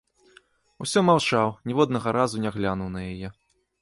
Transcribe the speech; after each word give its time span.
Усё 0.85 1.03
маўчаў, 1.09 1.47
ніводнага 1.73 2.15
разу 2.21 2.43
не 2.47 2.53
глянуў 2.57 2.89
на 2.97 3.01
яе. 3.11 3.27